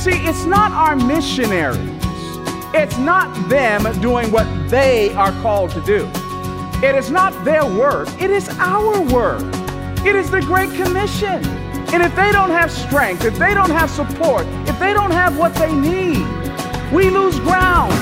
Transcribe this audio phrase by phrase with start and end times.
[0.00, 1.78] See, it's not our missionaries,
[2.72, 6.10] it's not them doing what they are called to do.
[6.82, 9.42] It is not their work, it is our work.
[10.02, 11.44] It is the Great Commission.
[11.92, 15.36] And if they don't have strength, if they don't have support, if they don't have
[15.36, 16.26] what they need,
[16.90, 17.92] we lose ground.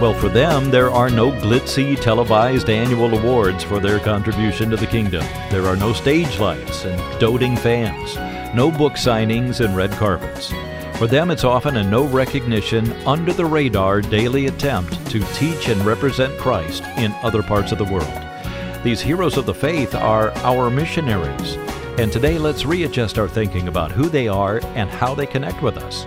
[0.00, 4.86] Well, for them, there are no glitzy televised annual awards for their contribution to the
[4.86, 5.20] kingdom.
[5.50, 8.16] There are no stage lights and doting fans,
[8.54, 10.54] no book signings and red carpets.
[10.96, 15.84] For them, it's often a no recognition, under the radar daily attempt to teach and
[15.84, 18.08] represent Christ in other parts of the world.
[18.82, 21.56] These heroes of the faith are our missionaries.
[21.98, 25.76] And today, let's readjust our thinking about who they are and how they connect with
[25.76, 26.06] us.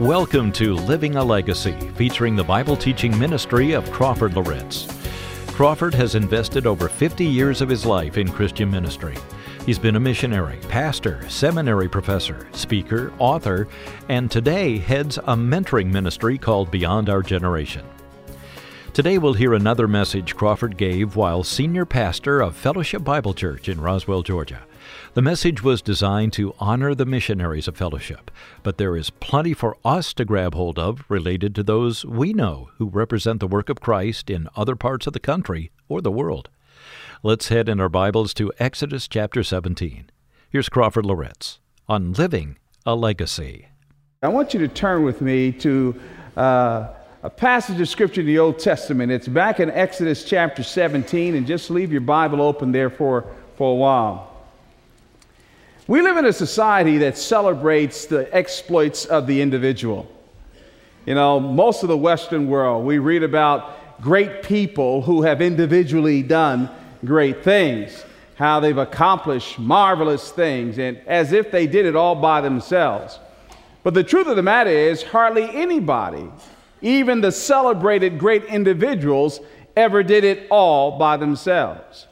[0.00, 4.86] Welcome to Living a Legacy, featuring the Bible teaching ministry of Crawford Loritts.
[5.46, 9.16] Crawford has invested over 50 years of his life in Christian ministry.
[9.64, 13.68] He's been a missionary, pastor, seminary professor, speaker, author,
[14.10, 17.86] and today heads a mentoring ministry called Beyond Our Generation.
[18.92, 23.80] Today we'll hear another message Crawford gave while senior pastor of Fellowship Bible Church in
[23.80, 24.66] Roswell, Georgia.
[25.14, 28.30] The message was designed to honor the missionaries of fellowship,
[28.62, 32.70] but there is plenty for us to grab hold of related to those we know
[32.78, 36.48] who represent the work of Christ in other parts of the country or the world.
[37.22, 40.10] Let's head in our Bibles to Exodus chapter 17.
[40.50, 43.68] Here's Crawford Loritts on Living a Legacy.
[44.22, 46.00] I want you to turn with me to
[46.36, 46.88] uh,
[47.22, 49.10] a passage of Scripture in the Old Testament.
[49.10, 53.26] It's back in Exodus chapter 17, and just leave your Bible open there for,
[53.56, 54.25] for a while.
[55.88, 60.10] We live in a society that celebrates the exploits of the individual.
[61.04, 66.24] You know, most of the Western world, we read about great people who have individually
[66.24, 66.68] done
[67.04, 72.40] great things, how they've accomplished marvelous things, and as if they did it all by
[72.40, 73.20] themselves.
[73.84, 76.28] But the truth of the matter is, hardly anybody,
[76.82, 79.38] even the celebrated great individuals,
[79.76, 82.08] ever did it all by themselves.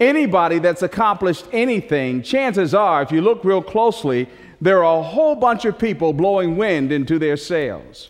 [0.00, 4.28] Anybody that's accomplished anything, chances are, if you look real closely,
[4.60, 8.08] there are a whole bunch of people blowing wind into their sails.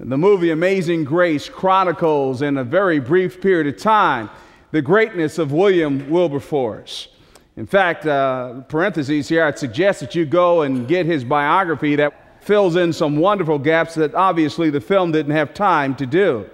[0.00, 4.30] The movie Amazing Grace chronicles in a very brief period of time
[4.70, 7.08] the greatness of William Wilberforce.
[7.56, 12.44] In fact, uh, parentheses here, I'd suggest that you go and get his biography that
[12.44, 16.48] fills in some wonderful gaps that obviously the film didn't have time to do.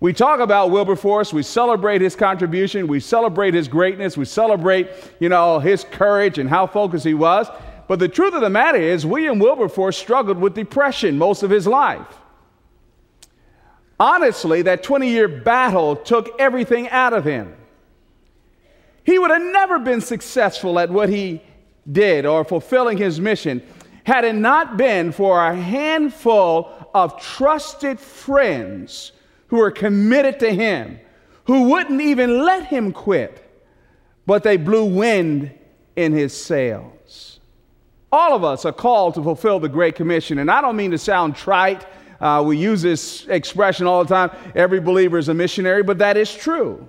[0.00, 5.28] We talk about Wilberforce, we celebrate his contribution, we celebrate his greatness, we celebrate, you
[5.28, 7.48] know, his courage and how focused he was.
[7.88, 11.66] But the truth of the matter is, William Wilberforce struggled with depression most of his
[11.66, 12.06] life.
[13.98, 17.56] Honestly, that 20 year battle took everything out of him.
[19.02, 21.42] He would have never been successful at what he
[21.90, 23.62] did or fulfilling his mission
[24.04, 29.12] had it not been for a handful of trusted friends
[29.48, 30.98] who were committed to him,
[31.44, 33.44] who wouldn't even let him quit,
[34.26, 35.52] but they blew wind
[35.96, 37.40] in his sails.
[38.10, 40.98] All of us are called to fulfill the Great Commission, and I don't mean to
[40.98, 41.86] sound trite.
[42.20, 46.16] Uh, we use this expression all the time every believer is a missionary, but that
[46.16, 46.88] is true.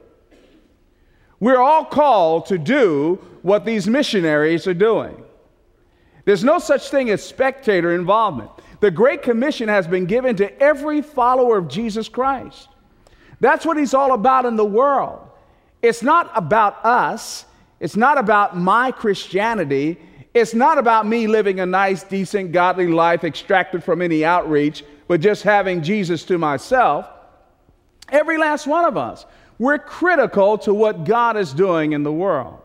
[1.39, 5.23] We're all called to do what these missionaries are doing.
[6.25, 8.51] There's no such thing as spectator involvement.
[8.79, 12.69] The Great Commission has been given to every follower of Jesus Christ.
[13.39, 15.27] That's what he's all about in the world.
[15.81, 17.45] It's not about us,
[17.79, 19.97] it's not about my Christianity,
[20.33, 25.21] it's not about me living a nice, decent, godly life extracted from any outreach, but
[25.21, 27.07] just having Jesus to myself.
[28.09, 29.25] Every last one of us,
[29.57, 32.59] we're critical to what God is doing in the world.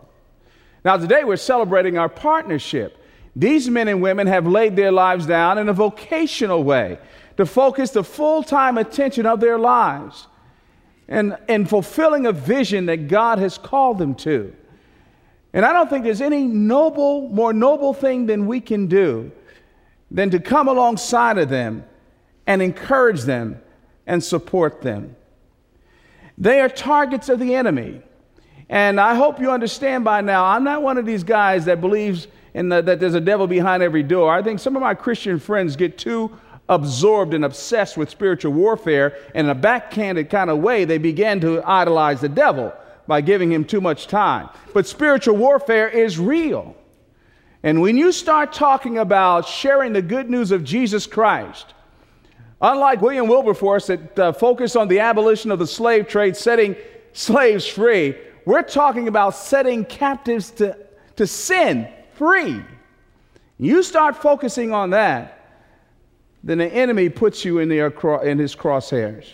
[0.85, 2.99] Now, today we're celebrating our partnership.
[3.37, 6.99] These men and women have laid their lives down in a vocational way
[7.37, 10.29] to focus the full time attention of their lives
[11.09, 14.55] and, and fulfilling a vision that God has called them to.
[15.53, 19.31] And I don't think there's any noble, more noble thing than we can do
[20.11, 21.85] than to come alongside of them
[22.47, 23.61] and encourage them
[24.07, 25.17] and support them.
[26.39, 28.03] They are targets of the enemy.
[28.69, 32.27] And I hope you understand by now, I'm not one of these guys that believes
[32.55, 34.33] and the, that there's a devil behind every door.
[34.33, 36.31] I think some of my Christian friends get too
[36.69, 41.41] absorbed and obsessed with spiritual warfare, and in a backhanded kind of way, they begin
[41.41, 42.73] to idolize the devil
[43.07, 44.49] by giving him too much time.
[44.73, 46.75] But spiritual warfare is real.
[47.63, 51.75] And when you start talking about sharing the good news of Jesus Christ,
[52.61, 56.77] unlike William Wilberforce that uh, focused on the abolition of the slave trade, setting
[57.13, 58.17] slaves free,
[58.47, 60.77] we're talking about setting captives to,
[61.17, 62.63] to sin free.
[63.59, 65.41] You start focusing on that,
[66.43, 67.81] then the enemy puts you in, the,
[68.25, 69.27] in his crosshairs.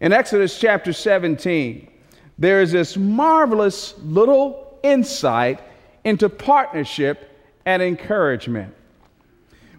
[0.00, 1.88] In Exodus chapter 17,
[2.38, 5.60] there is this marvelous little insight
[6.04, 7.28] into partnership
[7.66, 8.74] and encouragement.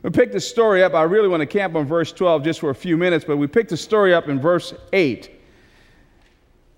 [0.03, 0.93] We picked the story up.
[0.93, 3.47] I really want to camp on verse 12 just for a few minutes, but we
[3.47, 5.29] picked the story up in verse 8.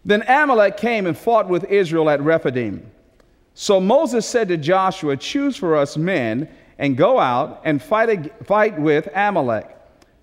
[0.06, 2.90] Then Amalek came and fought with Israel at Rephidim.
[3.62, 6.50] So Moses said to Joshua, Choose for us men
[6.80, 9.70] and go out and fight, fight with Amalek.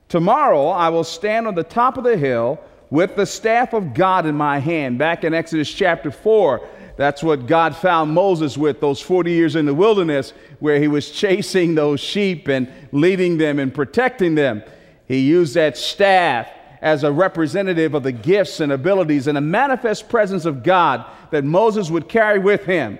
[0.08, 2.58] Tomorrow I will stand on the top of the hill
[2.90, 4.98] with the staff of God in my hand.
[4.98, 9.66] Back in Exodus chapter 4, that's what God found Moses with those 40 years in
[9.66, 14.64] the wilderness, where he was chasing those sheep and leading them and protecting them.
[15.06, 16.50] He used that staff
[16.82, 21.44] as a representative of the gifts and abilities and a manifest presence of God that
[21.44, 22.98] Moses would carry with him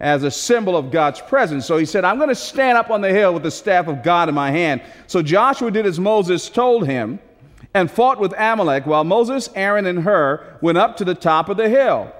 [0.00, 1.66] as a symbol of God's presence.
[1.66, 4.02] So he said, I'm going to stand up on the hill with the staff of
[4.02, 4.82] God in my hand.
[5.06, 7.20] So Joshua did as Moses told him
[7.74, 11.58] and fought with Amalek while Moses, Aaron, and Hur went up to the top of
[11.58, 12.12] the hill.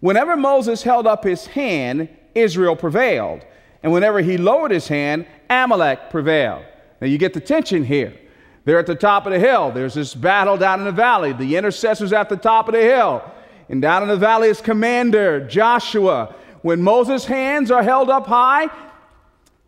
[0.00, 3.44] Whenever Moses held up his hand, Israel prevailed.
[3.82, 6.64] And whenever he lowered his hand, Amalek prevailed.
[7.00, 8.16] Now you get the tension here.
[8.64, 9.72] They're at the top of the hill.
[9.72, 11.32] There's this battle down in the valley.
[11.32, 13.22] The intercessor's at the top of the hill.
[13.68, 16.34] And down in the valley is commander Joshua.
[16.62, 18.68] When Moses' hands are held up high,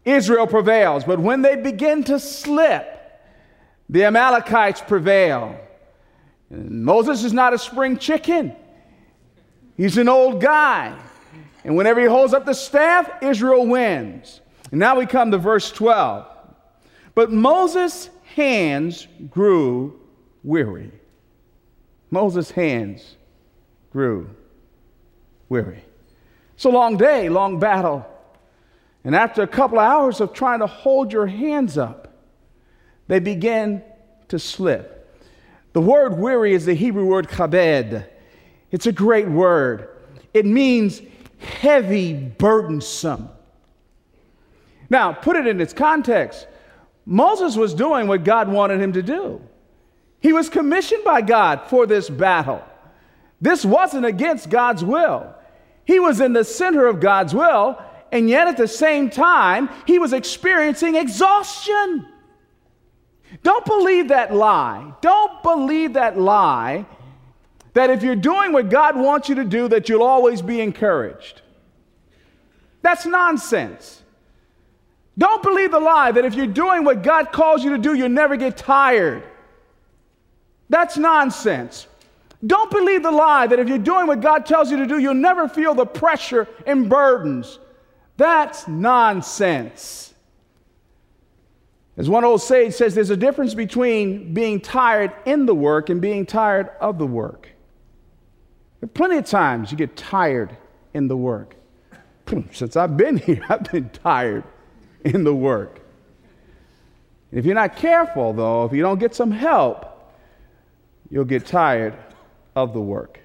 [0.04, 1.04] Israel prevails.
[1.04, 2.90] But when they begin to slip,
[3.88, 5.58] the Amalekites prevail.
[6.50, 8.54] And Moses is not a spring chicken.
[9.76, 10.96] He's an old guy.
[11.64, 14.40] And whenever he holds up the staff, Israel wins.
[14.70, 16.26] And now we come to verse 12.
[17.14, 20.00] But Moses' hands grew
[20.42, 20.90] weary.
[22.10, 23.16] Moses' hands
[23.94, 24.28] grew
[25.48, 25.84] weary.
[26.56, 28.04] It's a long day, long battle.
[29.04, 32.12] And after a couple of hours of trying to hold your hands up,
[33.06, 33.84] they begin
[34.28, 35.16] to slip.
[35.74, 38.04] The word weary is the Hebrew word kabed.
[38.72, 39.88] It's a great word.
[40.32, 41.00] It means
[41.38, 43.28] heavy, burdensome.
[44.90, 46.48] Now, put it in its context.
[47.06, 49.40] Moses was doing what God wanted him to do.
[50.18, 52.60] He was commissioned by God for this battle.
[53.40, 55.34] This wasn't against God's will.
[55.84, 59.98] He was in the center of God's will, and yet at the same time, he
[59.98, 62.06] was experiencing exhaustion.
[63.42, 64.92] Don't believe that lie.
[65.00, 66.86] Don't believe that lie
[67.74, 71.42] that if you're doing what God wants you to do, that you'll always be encouraged.
[72.82, 74.00] That's nonsense.
[75.18, 78.08] Don't believe the lie that if you're doing what God calls you to do, you'll
[78.08, 79.24] never get tired.
[80.68, 81.86] That's nonsense.
[82.46, 85.14] Don't believe the lie that if you're doing what God tells you to do, you'll
[85.14, 87.58] never feel the pressure and burdens.
[88.16, 90.14] That's nonsense.
[91.96, 96.00] As one old sage says, there's a difference between being tired in the work and
[96.00, 97.48] being tired of the work.
[98.80, 100.56] There are plenty of times you get tired
[100.92, 101.54] in the work.
[102.52, 104.44] Since I've been here, I've been tired
[105.04, 105.80] in the work.
[107.30, 110.12] If you're not careful, though, if you don't get some help,
[111.10, 111.94] you'll get tired
[112.56, 113.20] of the work.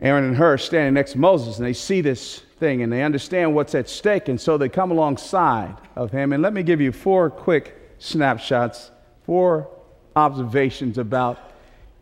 [0.00, 3.54] Aaron and Hur standing next to Moses, and they see this thing and they understand
[3.54, 6.32] what's at stake, and so they come alongside of him.
[6.32, 8.90] And let me give you four quick snapshots,
[9.24, 9.68] four
[10.16, 11.52] observations about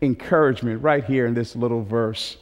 [0.03, 2.37] encouragement right here in this little verse.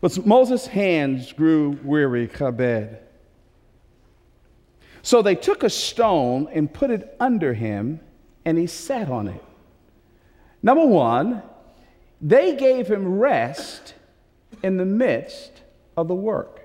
[0.00, 2.98] But Moses' hands grew weary, kabed.
[5.02, 8.00] So they took a stone and put it under him,
[8.44, 9.42] and he sat on it.
[10.62, 11.42] Number one,
[12.24, 13.94] they gave him rest
[14.62, 15.62] in the midst
[15.94, 16.62] of the work.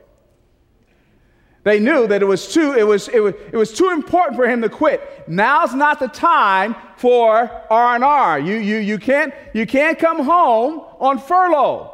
[1.64, 4.48] They knew that it was too, it was, it was, it was too important for
[4.48, 5.28] him to quit.
[5.28, 8.40] Now's not the time for R&R.
[8.40, 11.94] You, you, you, can't, you can't come home on furlough.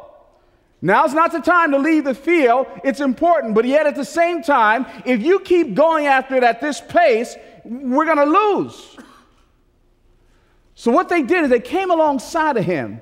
[0.80, 2.68] Now's not the time to leave the field.
[2.84, 3.56] It's important.
[3.56, 7.34] But yet, at the same time, if you keep going after it at this pace,
[7.64, 8.96] we're going to lose.
[10.76, 13.00] So, what they did is they came alongside of him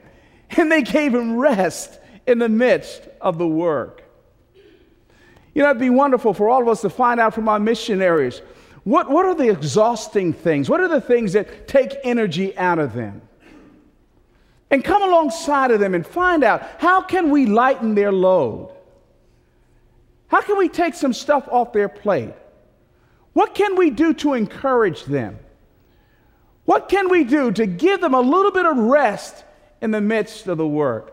[0.58, 4.02] and they gave him rest in the midst of the work.
[5.54, 8.42] You know, it'd be wonderful for all of us to find out from our missionaries
[8.82, 10.68] what, what are the exhausting things?
[10.68, 13.22] What are the things that take energy out of them?
[14.74, 18.72] and come alongside of them and find out how can we lighten their load?
[20.26, 22.34] How can we take some stuff off their plate?
[23.34, 25.38] What can we do to encourage them?
[26.64, 29.44] What can we do to give them a little bit of rest
[29.84, 31.12] in the midst of the work?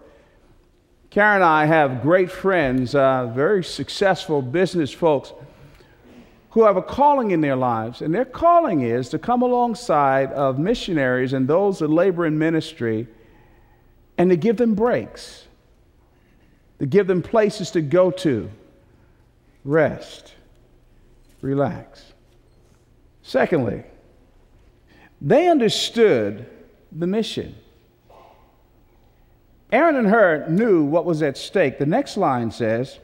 [1.10, 5.34] Karen and I have great friends, uh, very successful business folks
[6.51, 10.58] who have a calling in their lives, and their calling is to come alongside of
[10.58, 13.08] missionaries and those that labor in ministry
[14.18, 15.48] and to give them breaks,
[16.80, 18.50] to give them places to go to,
[19.66, 20.34] rest,
[21.42, 22.13] relax.
[23.22, 23.84] Secondly,
[25.20, 26.46] they understood
[26.92, 27.56] the mission.
[29.72, 31.78] Aaron and Hur knew what was at stake.
[31.78, 33.00] The next line says,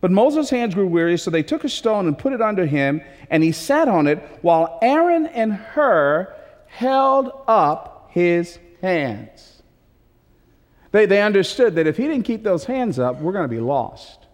[0.00, 3.00] But Moses' hands grew weary, so they took a stone and put it under him,
[3.30, 6.34] and he sat on it, while Aaron and Hur
[6.66, 9.62] held up his hands.
[10.92, 13.60] They, they understood that if he didn't keep those hands up, we're going to be
[13.60, 14.26] lost.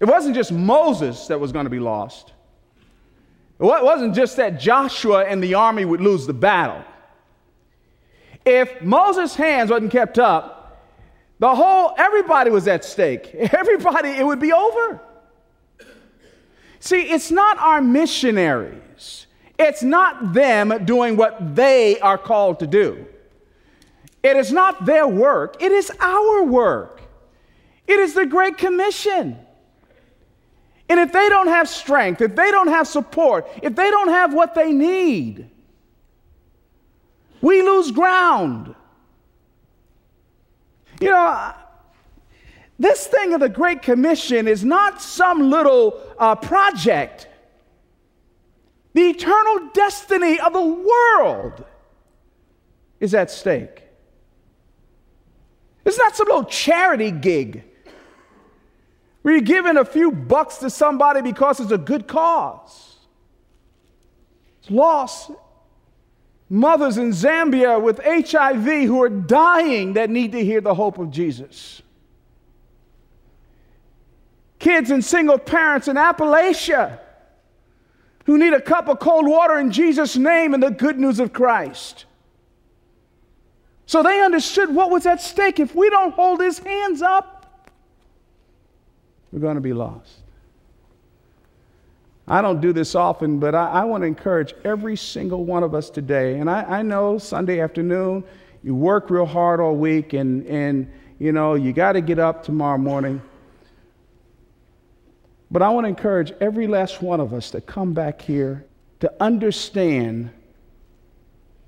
[0.00, 2.32] It wasn't just Moses that was going to be lost.
[3.58, 6.84] It wasn't just that Joshua and the army would lose the battle.
[8.46, 10.56] If Moses' hands wasn't kept up,
[11.40, 13.34] the whole, everybody was at stake.
[13.34, 15.00] Everybody, it would be over.
[16.78, 19.26] See, it's not our missionaries,
[19.58, 23.06] it's not them doing what they are called to do.
[24.22, 27.02] It is not their work, it is our work.
[27.86, 29.38] It is the Great Commission.
[30.88, 34.34] And if they don't have strength, if they don't have support, if they don't have
[34.34, 35.50] what they need,
[37.40, 38.74] we lose ground.
[41.00, 41.52] You know,
[42.78, 47.28] this thing of the Great Commission is not some little uh, project.
[48.94, 51.64] The eternal destiny of the world
[53.00, 53.82] is at stake.
[55.84, 57.62] It's not some little charity gig
[59.22, 62.96] where you're giving a few bucks to somebody because it's a good cause.
[64.60, 65.30] It's lost
[66.48, 71.10] mothers in Zambia with HIV who are dying that need to hear the hope of
[71.10, 71.82] Jesus.
[74.58, 77.00] Kids and single parents in Appalachia
[78.24, 81.32] who need a cup of cold water in Jesus' name and the good news of
[81.32, 82.06] Christ.
[83.86, 85.60] So they understood what was at stake.
[85.60, 87.70] If we don't hold his hands up,
[89.30, 90.22] we're going to be lost.
[92.28, 95.74] I don't do this often, but I, I want to encourage every single one of
[95.74, 96.40] us today.
[96.40, 98.24] And I, I, know Sunday afternoon,
[98.64, 100.90] you work real hard all week, and, and
[101.20, 103.22] you know, you got to get up tomorrow morning.
[105.52, 108.66] But I want to encourage every last one of us to come back here
[108.98, 110.30] to understand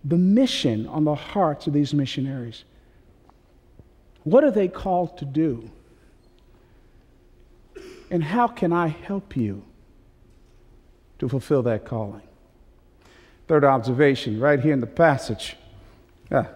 [0.05, 2.65] the mission on the hearts of these missionaries.
[4.25, 5.71] What are they called to do?
[8.11, 9.63] And how can I help you
[11.19, 12.23] to fulfill that calling?
[13.47, 15.57] Third observation, right here in the passage.
[16.31, 16.49] Ah.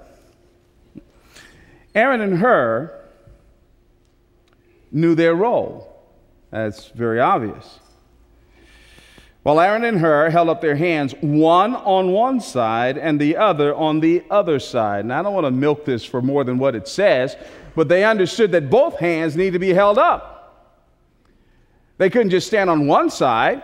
[1.94, 2.98] Aaron and Hur
[4.90, 5.88] knew their role.
[6.50, 7.80] That's very obvious.
[9.42, 13.74] While Aaron and Hur held up their hands, one on one side and the other
[13.74, 15.04] on the other side.
[15.04, 17.36] Now, I don't want to milk this for more than what it says,
[17.74, 20.38] but they understood that both hands need to be held up.
[21.98, 23.62] They couldn't just stand on one side.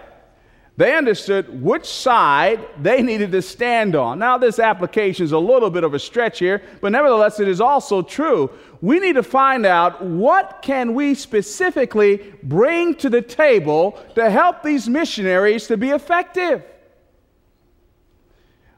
[0.78, 4.20] They understood which side they needed to stand on.
[4.20, 7.60] Now, this application is a little bit of a stretch here, but nevertheless, it is
[7.60, 8.48] also true.
[8.80, 14.62] We need to find out what can we specifically bring to the table to help
[14.62, 16.62] these missionaries to be effective.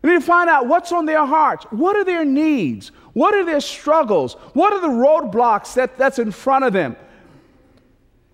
[0.00, 1.66] We need to find out what's on their hearts.
[1.68, 2.92] What are their needs?
[3.12, 4.36] What are their struggles?
[4.54, 6.96] What are the roadblocks that, that's in front of them?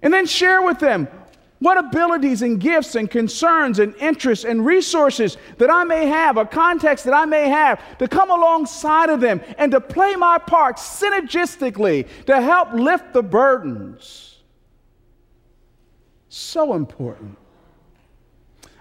[0.03, 1.09] And then share with them
[1.59, 6.45] what abilities and gifts and concerns and interests and resources that I may have, a
[6.45, 10.77] context that I may have, to come alongside of them and to play my part
[10.77, 14.43] synergistically to help lift the burdens.
[16.29, 17.39] So important.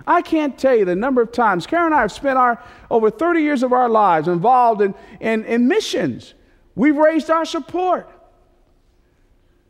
[0.06, 3.10] I can't tell you the number of times Karen and I have spent our over
[3.10, 6.34] 30 years of our lives involved in, in, in missions.
[6.76, 8.12] We've raised our support.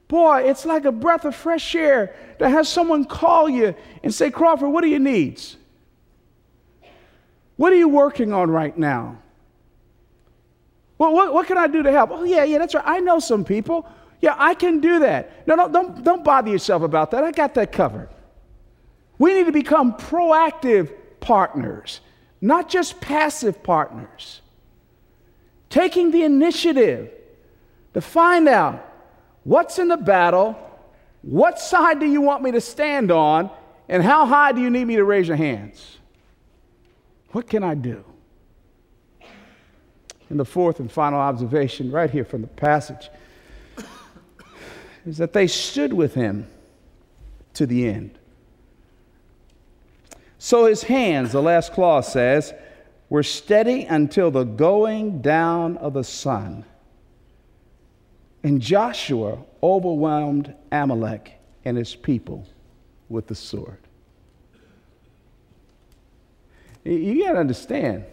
[0.08, 4.30] Boy, it's like a breath of fresh air to have someone call you and say,
[4.30, 5.58] Crawford, what are your needs?
[7.56, 9.20] What are you working on right now?
[10.98, 12.12] Well, what, what can I do to help?
[12.12, 12.84] Oh, yeah, yeah, that's right.
[12.86, 13.88] I know some people.
[14.22, 15.48] Yeah, I can do that.
[15.48, 17.24] No, no, don't, don't bother yourself about that.
[17.24, 18.10] I got that covered.
[19.18, 22.02] We need to become proactive partners,
[22.42, 24.42] not just passive partners.
[25.70, 27.12] Taking the initiative
[27.94, 28.85] to find out
[29.46, 30.58] What's in the battle?
[31.22, 33.50] What side do you want me to stand on?
[33.88, 36.00] And how high do you need me to raise your hands?
[37.32, 38.04] What can I do?
[40.30, 43.10] And the fourth and final observation, right here from the passage
[45.06, 46.48] is that they stood with him
[47.54, 48.18] to the end.
[50.40, 52.54] So his hands, the last clause says,
[53.10, 56.66] were steady until the going down of the sun.
[58.46, 61.32] And Joshua overwhelmed Amalek
[61.66, 62.46] and his people
[63.10, 63.80] with the sword.
[66.84, 68.06] You got to understand,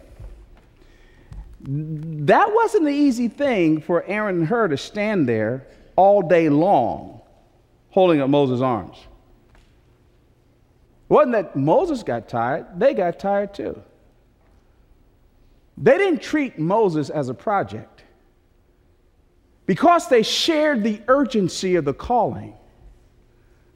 [1.61, 7.21] that wasn't an easy thing for Aaron and Hur to stand there all day long
[7.91, 8.97] holding up Moses' arms.
[11.09, 13.79] It wasn't that Moses got tired, they got tired too.
[15.77, 18.03] They didn't treat Moses as a project.
[19.65, 22.53] Because they shared the urgency of the calling,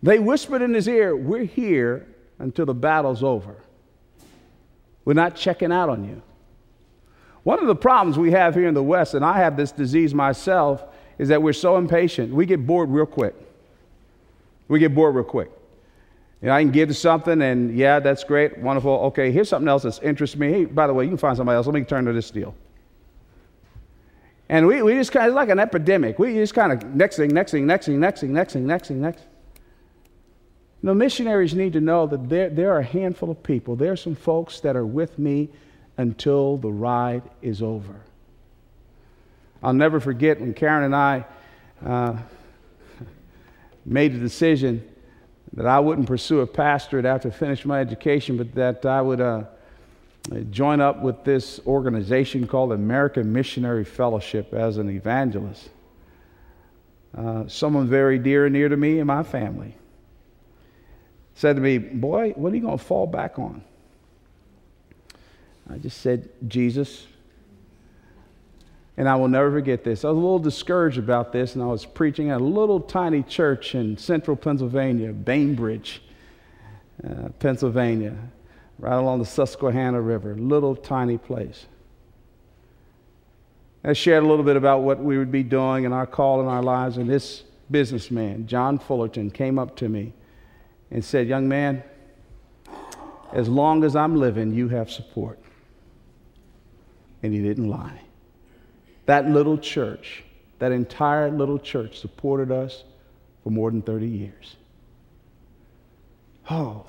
[0.04, 2.08] they whispered in his ear, We're here
[2.40, 3.56] until the battle's over.
[5.06, 6.22] We're not checking out on you.
[7.44, 10.14] One of the problems we have here in the West, and I have this disease
[10.14, 10.84] myself,
[11.18, 12.34] is that we're so impatient.
[12.34, 13.34] We get bored real quick.
[14.68, 15.50] We get bored real quick.
[16.42, 18.92] You know, I can give something, and yeah, that's great, wonderful.
[19.06, 20.52] Okay, here's something else that interests me.
[20.52, 21.66] Hey, by the way, you can find somebody else.
[21.66, 22.54] Let me turn to this deal.
[24.50, 26.20] And we, we just kind of, like an epidemic.
[26.20, 28.88] We just kind of next thing, next thing, next thing, next thing, next thing, next
[28.88, 29.24] thing, next.
[30.84, 33.76] The missionaries need to know that there, there are a handful of people.
[33.76, 35.50] There are some folks that are with me
[35.98, 37.96] until the ride is over.
[39.62, 41.26] I'll never forget when Karen and I
[41.84, 42.18] uh,
[43.86, 44.88] made the decision
[45.54, 49.20] that I wouldn't pursue a pastorate after I finished my education, but that I would
[49.20, 49.46] uh,
[50.52, 55.70] join up with this organization called American Missionary Fellowship as an evangelist.
[57.18, 59.76] Uh, someone very dear and near to me and my family
[61.36, 63.64] said to me, Boy, what are you going to fall back on?
[65.70, 67.06] I just said, Jesus.
[68.98, 70.04] And I will never forget this.
[70.04, 73.22] I was a little discouraged about this, and I was preaching at a little tiny
[73.22, 76.02] church in central Pennsylvania, Bainbridge,
[77.08, 78.18] uh, Pennsylvania,
[78.80, 81.66] right along the Susquehanna River, little tiny place.
[83.84, 86.48] I shared a little bit about what we would be doing and our call in
[86.48, 90.14] our lives, and this businessman, John Fullerton, came up to me
[90.92, 91.84] and said, Young man,
[93.32, 95.40] as long as I'm living, you have support.
[97.24, 98.02] And he didn't lie.
[99.06, 100.24] That little church,
[100.60, 102.84] that entire little church, supported us
[103.44, 104.56] for more than 30 years.
[106.50, 106.86] Oh,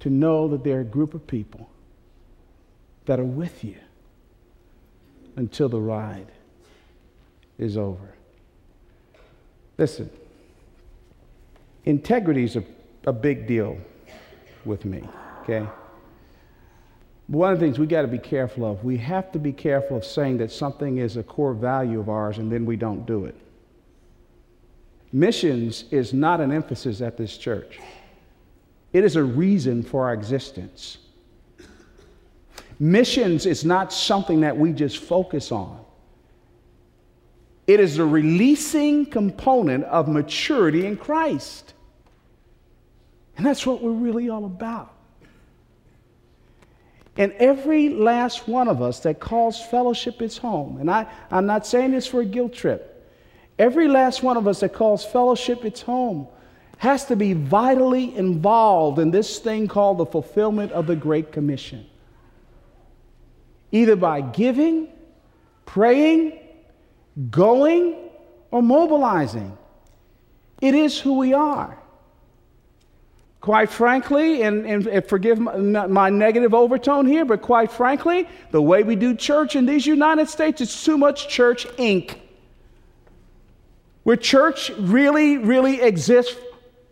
[0.00, 1.68] to know that there are a group of people
[3.06, 3.76] that are with you
[5.36, 6.26] until the ride
[7.58, 8.14] is over.
[9.76, 10.10] Listen,
[11.84, 12.64] integrity is a
[13.08, 13.78] a big deal
[14.64, 15.02] with me,
[15.42, 15.66] okay?
[17.26, 19.96] One of the things we got to be careful of, we have to be careful
[19.96, 23.24] of saying that something is a core value of ours and then we don't do
[23.24, 23.34] it.
[25.12, 27.78] Missions is not an emphasis at this church,
[28.92, 30.98] it is a reason for our existence.
[32.80, 35.80] Missions is not something that we just focus on.
[37.66, 41.74] It is a releasing component of maturity in Christ.
[43.36, 44.94] And that's what we're really all about.
[47.18, 51.66] And every last one of us that calls fellowship its home, and I, I'm not
[51.66, 53.12] saying this for a guilt trip,
[53.58, 56.28] every last one of us that calls fellowship its home
[56.78, 61.84] has to be vitally involved in this thing called the fulfillment of the Great Commission.
[63.72, 64.88] Either by giving,
[65.66, 66.38] praying,
[67.30, 67.96] going,
[68.50, 69.56] or mobilizing.
[70.60, 71.78] It is who we are.
[73.40, 78.82] Quite frankly, and, and forgive my, my, negative overtone here, but quite frankly, the way
[78.82, 82.20] we do church in these United States is too much church ink.
[84.02, 86.34] Where church really, really exists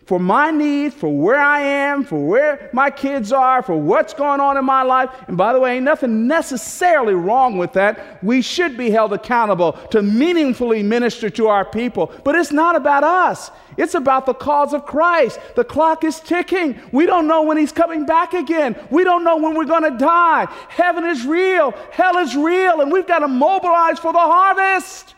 [0.07, 4.39] for my needs, for where I am, for where my kids are, for what's going
[4.39, 5.11] on in my life.
[5.27, 8.23] And by the way, ain't nothing necessarily wrong with that.
[8.23, 12.13] We should be held accountable to meaningfully minister to our people.
[12.23, 15.41] But it's not about us, it's about the cause of Christ.
[15.57, 16.81] The clock is ticking.
[16.93, 19.99] We don't know when He's coming back again, we don't know when we're going to
[19.99, 20.47] die.
[20.69, 25.16] Heaven is real, hell is real, and we've got to mobilize for the harvest.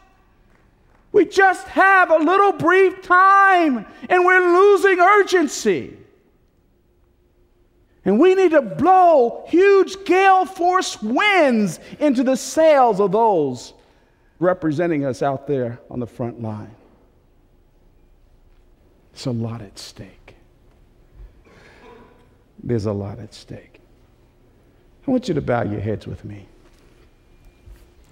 [1.18, 5.96] We just have a little brief time and we're losing urgency.
[8.04, 13.74] And we need to blow huge gale force winds into the sails of those
[14.38, 16.76] representing us out there on the front line.
[19.12, 20.36] It's a lot at stake.
[22.62, 23.80] There's a lot at stake.
[25.04, 26.46] I want you to bow your heads with me.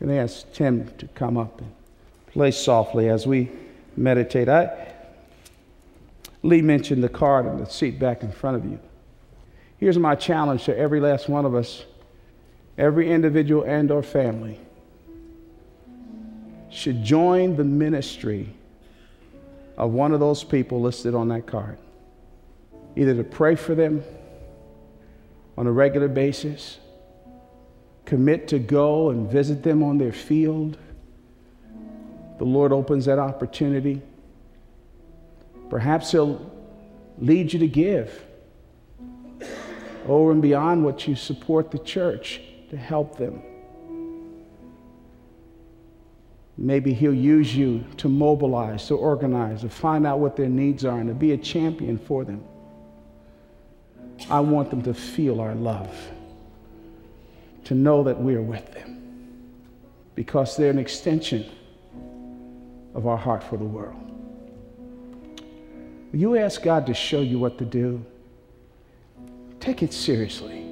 [0.01, 1.71] I'm going to ask Tim to come up and
[2.37, 3.51] play softly as we
[3.97, 4.47] meditate.
[4.47, 4.93] I,
[6.43, 8.79] Lee mentioned the card and the seat back in front of you.
[9.79, 11.87] Here's my challenge to every last one of us,
[12.77, 14.61] every individual and or family
[16.69, 18.53] should join the ministry
[19.79, 21.79] of one of those people listed on that card.
[22.97, 24.05] Either to pray for them
[25.57, 26.81] on a regular basis,
[28.05, 30.77] commit to go and visit them on their field.
[32.39, 34.03] The Lord opens that opportunity.
[35.71, 36.51] Perhaps He'll
[37.19, 38.25] lead you to give
[40.07, 43.43] over and beyond what you support the church to help them.
[46.59, 50.99] Maybe He'll use you to mobilize, to organize, to find out what their needs are,
[50.99, 52.43] and to be a champion for them.
[54.31, 55.95] I want them to feel our love,
[57.65, 59.03] to know that we are with them,
[60.15, 61.45] because they're an extension
[62.97, 64.01] of our heart for the world.
[66.13, 68.03] You ask God to show you what to do.
[69.61, 70.65] Take it seriously.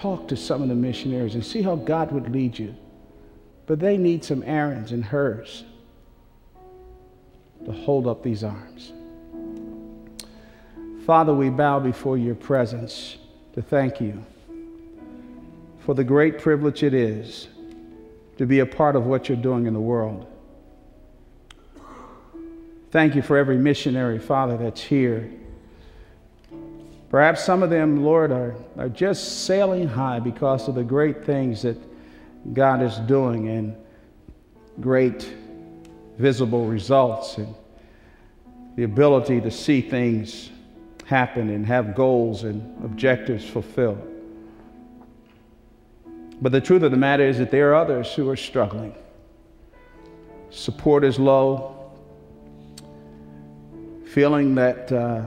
[0.00, 2.74] Talk to some of the missionaries and see how God would lead you.
[3.66, 5.62] But they need some Aarons and Hurs
[7.64, 8.92] to hold up these arms.
[11.06, 13.16] Father, we bow before your presence
[13.52, 14.24] to thank you
[15.78, 17.48] for the great privilege it is
[18.38, 20.26] to be a part of what you're doing in the world.
[22.90, 25.30] Thank you for every missionary, Father, that's here.
[27.08, 31.62] Perhaps some of them, Lord, are, are just sailing high because of the great things
[31.62, 31.76] that
[32.52, 33.76] God is doing and
[34.80, 35.32] great
[36.18, 37.54] visible results and
[38.76, 40.50] the ability to see things
[41.06, 44.04] happen and have goals and objectives fulfilled.
[46.40, 48.94] But the truth of the matter is that there are others who are struggling.
[50.50, 51.79] Support is low,
[54.12, 55.24] feeling that uh,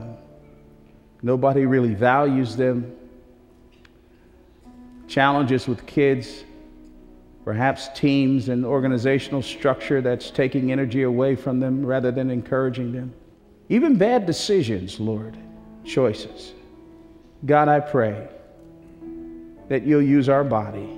[1.22, 2.94] nobody really values them,
[5.08, 6.44] challenges with kids
[7.44, 13.12] perhaps teams and organizational structure that's taking energy away from them rather than encouraging them.
[13.68, 15.36] Even bad decisions, Lord,
[15.84, 16.52] choices.
[17.44, 18.28] God, I pray
[19.68, 20.88] that you'll use our body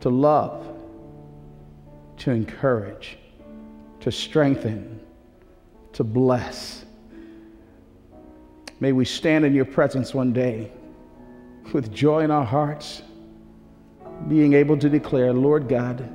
[0.00, 0.66] to love,
[2.18, 3.16] to encourage,
[4.00, 5.00] to strengthen,
[5.96, 6.84] to bless.
[8.80, 10.70] May we stand in your presence one day
[11.72, 13.02] with joy in our hearts
[14.28, 16.06] being able to declare, Lord God,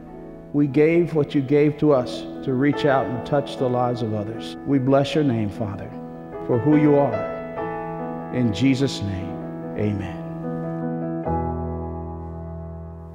[0.54, 4.14] we gave what you gave to us to reach out and touch the lives of
[4.14, 4.56] others.
[4.68, 5.90] We bless your name, Father,
[6.46, 8.34] for who you are.
[8.36, 9.36] In Jesus' name,
[9.80, 10.21] amen.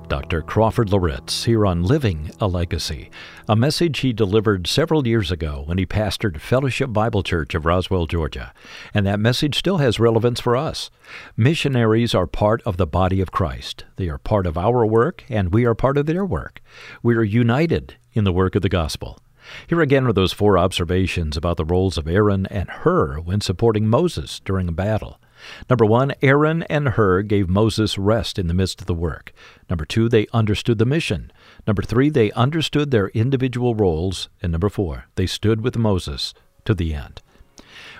[0.09, 0.40] Dr.
[0.40, 3.11] Crawford Loritts here on Living a Legacy,
[3.49, 8.07] a message he delivered several years ago when he pastored Fellowship Bible Church of Roswell,
[8.07, 8.53] Georgia.
[8.95, 10.90] And that message still has relevance for us.
[11.37, 13.85] Missionaries are part of the body of Christ.
[13.97, 16.61] They are part of our work, and we are part of their work.
[17.03, 19.19] We are united in the work of the gospel.
[19.66, 23.88] Here again are those four observations about the roles of Aaron and Hur when supporting
[23.88, 25.21] Moses during a battle.
[25.68, 29.33] Number one, Aaron and Hur gave Moses rest in the midst of the work.
[29.68, 31.33] Number two, they understood the mission.
[31.66, 34.29] Number three, they understood their individual roles.
[34.42, 37.20] And number four, they stood with Moses to the end.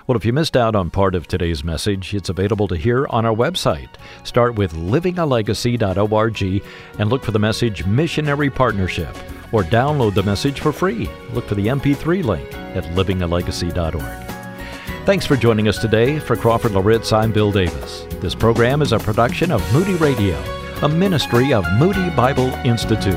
[0.07, 3.25] Well, if you missed out on part of today's message, it's available to hear on
[3.25, 3.89] our website.
[4.23, 6.63] Start with livingalegacy.org
[6.97, 9.13] and look for the message Missionary Partnership,
[9.51, 11.09] or download the message for free.
[11.33, 14.26] Look for the MP3 link at livingalegacy.org.
[15.07, 16.19] Thanks for joining us today.
[16.19, 18.05] For Crawford Loritts, I'm Bill Davis.
[18.19, 20.37] This program is a production of Moody Radio,
[20.81, 23.15] a ministry of Moody Bible Institute.